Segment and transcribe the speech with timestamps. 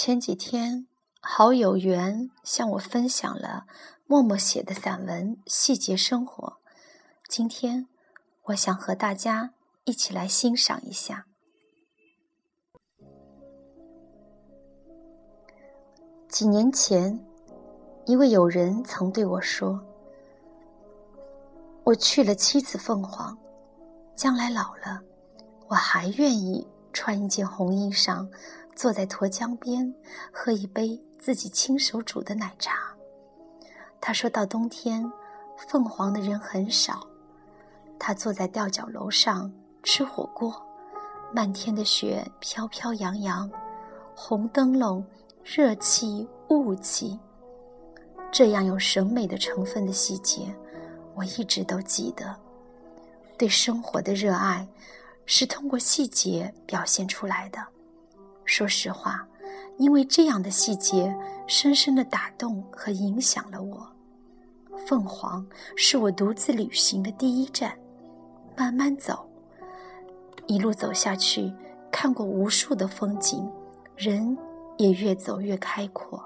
[0.00, 0.86] 前几天，
[1.20, 3.66] 好友缘向我分享了
[4.06, 6.46] 默默写的散文《细节生活》。
[7.28, 7.88] 今天，
[8.44, 11.26] 我想和大家一起来欣赏一下。
[16.28, 17.18] 几年前，
[18.06, 19.84] 一位友人曾对我说
[21.82, 23.36] ：“我去了七次凤凰，
[24.14, 25.02] 将来老了，
[25.66, 26.64] 我还愿意
[26.98, 28.26] 穿一件红衣裳。”
[28.74, 29.94] 坐在沱江边，
[30.32, 32.94] 喝一杯自己亲手煮的奶茶。
[34.00, 35.08] 他说到冬天，
[35.68, 37.06] 凤凰的人很少。
[37.98, 40.54] 他坐在吊脚楼上吃火锅，
[41.32, 43.50] 漫天的雪飘飘扬扬，
[44.14, 45.04] 红灯笼，
[45.42, 47.18] 热气，雾气。
[48.30, 50.54] 这样有审美的成分的细节，
[51.16, 52.32] 我一直都记得。
[53.36, 54.68] 对生活的热爱，
[55.30, 57.62] 是通过细节表现出来的。
[58.46, 59.28] 说实话，
[59.76, 61.14] 因为这样的细节
[61.46, 63.86] 深深的打动和影响了我。
[64.86, 67.78] 凤凰是我独自旅行的第一站，
[68.56, 69.28] 慢慢走，
[70.46, 71.52] 一路走下去，
[71.92, 73.46] 看过无数的风景，
[73.96, 74.34] 人
[74.78, 76.24] 也越走越开阔。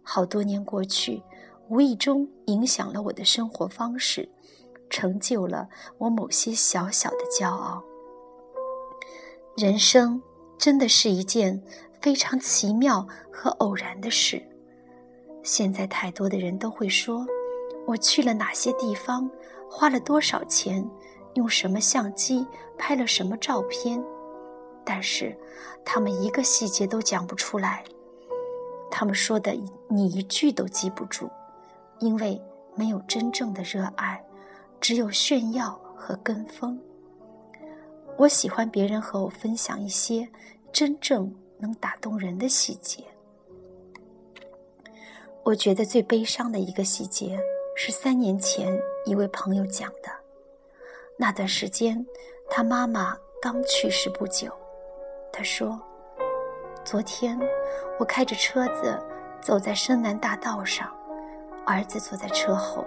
[0.00, 1.20] 好多年过去，
[1.68, 4.30] 无意中影响了我的生活方式，
[4.88, 7.82] 成就了我某些小小的骄傲。
[9.56, 10.20] 人生。
[10.58, 11.60] 真的是一件
[12.00, 14.40] 非常奇妙和偶然的事。
[15.42, 17.26] 现在太多的人都会说
[17.84, 19.28] ：“我去了哪些地方，
[19.68, 20.88] 花了多少钱，
[21.34, 22.46] 用什么相机
[22.78, 24.00] 拍了什么照片。”
[24.86, 25.36] 但是
[25.84, 27.82] 他们一个细节都讲不出来。
[28.88, 29.52] 他们说的
[29.88, 31.28] 你一句都记不住，
[31.98, 32.40] 因为
[32.76, 34.24] 没有真正的热爱，
[34.80, 36.78] 只有炫耀和跟风。
[38.22, 40.28] 我喜欢别人和我分享一些
[40.72, 43.02] 真正能打动人的细节。
[45.42, 47.36] 我觉得最悲伤的一个细节
[47.74, 50.08] 是三年前一位朋友讲的。
[51.16, 52.06] 那段时间，
[52.48, 54.52] 他妈妈刚去世不久。
[55.32, 55.80] 他说
[56.86, 57.36] ：“昨天
[57.98, 58.96] 我开着车子
[59.40, 60.88] 走在深南大道上，
[61.66, 62.86] 儿子坐在车后，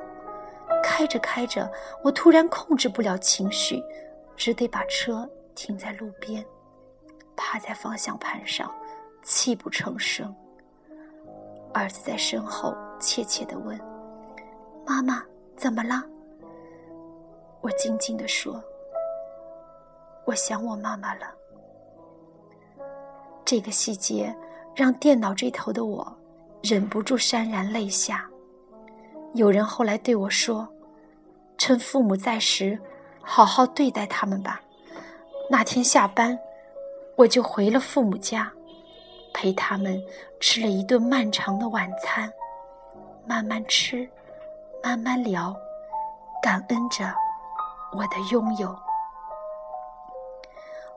[0.82, 1.70] 开着开着，
[2.06, 3.84] 我突然控制不了情绪。”
[4.36, 6.46] 只得把车停在路边，
[7.36, 8.70] 趴在方向盘上，
[9.24, 10.34] 泣不成声。
[11.74, 13.80] 儿子在身后怯怯地问
[14.86, 15.24] ：“妈妈，
[15.58, 16.04] 怎么了？”
[17.62, 18.64] 我静静地说
[20.26, 21.34] ：“我想我妈妈了。”
[23.44, 24.36] 这个细节
[24.76, 26.16] 让电脑这头的我
[26.62, 28.30] 忍不住潸然泪下。
[29.34, 30.68] 有人后来对我说
[31.58, 32.80] ：“趁父母在时。”
[33.26, 34.62] 好好对待他们吧。
[35.50, 36.40] 那天下班，
[37.16, 38.52] 我就回了父母家，
[39.34, 40.02] 陪他们
[40.40, 42.32] 吃了一顿漫长的晚餐，
[43.28, 44.08] 慢慢吃，
[44.84, 45.56] 慢慢聊，
[46.42, 47.14] 感恩着
[47.94, 48.74] 我的拥有。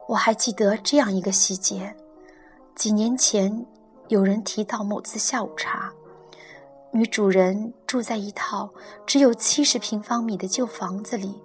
[0.07, 1.95] 我还记得这样一个细节：
[2.75, 3.67] 几年前，
[4.09, 5.93] 有人提到某次下午茶，
[6.91, 8.71] 女主人住在一套
[9.05, 11.39] 只有七十平方米的旧房子里。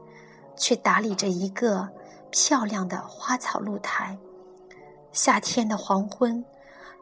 [0.56, 1.90] 却打理着一个
[2.32, 4.18] 漂亮的花草露台。
[5.12, 6.44] 夏天的黄昏，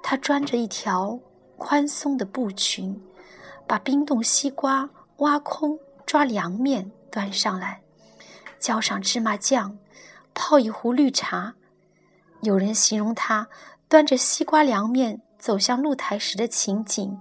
[0.03, 1.19] 她穿着一条
[1.57, 3.01] 宽松的布裙，
[3.65, 7.81] 把冰冻西瓜挖空抓凉面端上来，
[8.59, 9.77] 浇上芝麻酱，
[10.33, 11.53] 泡一壶绿茶。
[12.41, 13.47] 有人形容她
[13.87, 17.17] 端着西瓜凉面走向露台时的情景，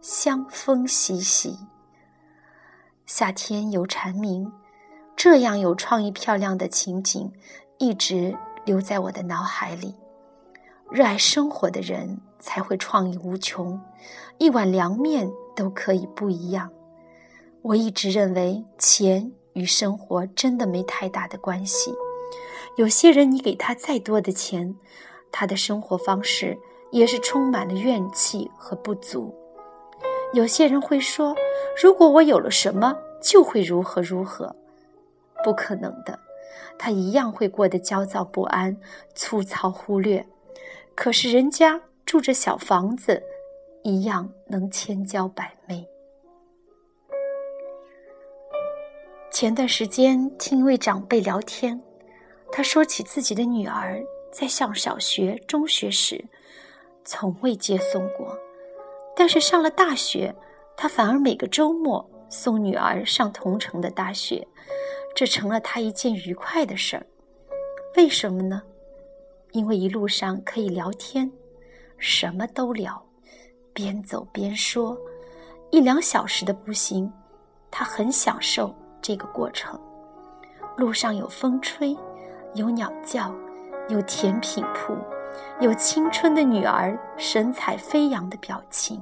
[0.00, 1.58] 香风习习。
[3.06, 4.50] 夏天有蝉鸣。
[5.16, 7.32] 这样有创意、漂亮的情景，
[7.78, 9.94] 一直留在我的脑海里。
[10.90, 13.80] 热爱生活的人才会创意无穷，
[14.38, 16.70] 一碗凉面都可以不一样。
[17.62, 21.92] 我一直认为，钱与生活真的没太大的关系。
[22.76, 24.76] 有些人，你给他再多的钱，
[25.32, 26.58] 他的生活方式
[26.90, 29.34] 也是充满了怨气和不足。
[30.34, 31.34] 有些人会说
[31.80, 34.54] ：“如果我有了什么，就会如何如何。”
[35.44, 36.18] 不可能的，
[36.78, 38.74] 他一样会过得焦躁不安、
[39.14, 40.26] 粗糙忽略。
[40.94, 43.22] 可是人家住着小房子，
[43.82, 45.86] 一样能千娇百媚。
[49.30, 51.78] 前段时间听一位长辈聊天，
[52.50, 54.02] 他说起自己的女儿
[54.32, 56.24] 在上小学、中学时，
[57.04, 58.38] 从未接送过，
[59.14, 60.34] 但是上了大学，
[60.76, 64.46] 他反而每个周末送女儿上同城的大学。
[65.14, 67.06] 这成了他一件愉快的事儿，
[67.96, 68.60] 为什么呢？
[69.52, 71.30] 因为一路上可以聊天，
[71.98, 73.00] 什么都聊，
[73.72, 74.98] 边走边说，
[75.70, 77.10] 一两小时的步行，
[77.70, 79.80] 他很享受这个过程。
[80.76, 81.96] 路上有风吹，
[82.54, 83.32] 有鸟叫，
[83.88, 84.96] 有甜品铺，
[85.60, 89.00] 有青春的女儿神采飞扬的表情。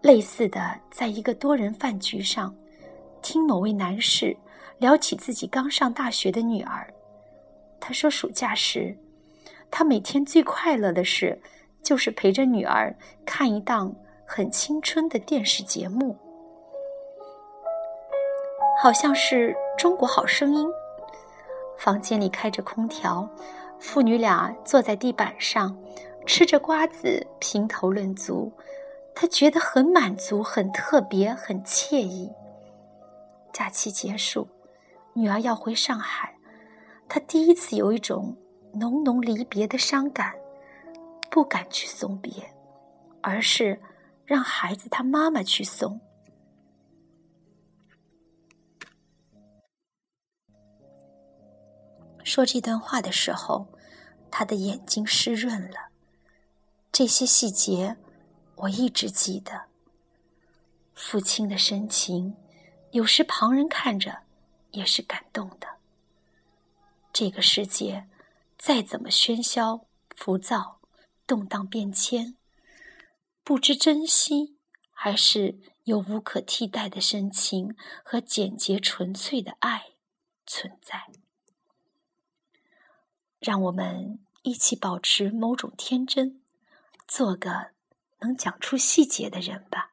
[0.00, 2.54] 类似的，在一个多人饭局上，
[3.22, 4.36] 听某位男士
[4.78, 6.92] 聊起自己刚上大学的女儿。
[7.80, 8.96] 他说，暑假时，
[9.70, 11.40] 他每天最快乐的事，
[11.82, 13.94] 就是陪着女儿看一档
[14.26, 16.16] 很青春的电视节目，
[18.80, 20.66] 好像是《中国好声音》。
[21.78, 23.28] 房间里开着空调，
[23.80, 25.76] 父女俩坐在地板上，
[26.24, 28.52] 吃着瓜子，评头论足。
[29.14, 32.30] 他觉得很满足，很特别，很惬意。
[33.52, 34.48] 假期结束，
[35.12, 36.36] 女儿要回上海，
[37.08, 38.36] 他第一次有一种
[38.74, 40.34] 浓浓离别的伤感，
[41.30, 42.32] 不敢去送别，
[43.20, 43.80] 而是
[44.24, 46.00] 让孩子他妈妈去送。
[52.24, 53.66] 说这段话的时候，
[54.30, 55.90] 他的眼睛湿润了。
[56.90, 57.96] 这些细节。
[58.54, 59.62] 我一直记得，
[60.94, 62.36] 父亲的深情，
[62.92, 64.22] 有时旁人看着
[64.70, 65.66] 也是感动的。
[67.12, 68.08] 这个世界
[68.56, 70.80] 再怎么喧嚣、浮躁、
[71.26, 72.36] 动荡变迁，
[73.42, 74.56] 不知珍惜，
[74.90, 79.92] 还是有无可替代的深情和简洁纯粹的爱
[80.46, 81.10] 存在。
[83.38, 86.40] 让我们一起保持某种天真，
[87.06, 87.72] 做个。
[88.24, 89.91] 能讲出细节的人吧。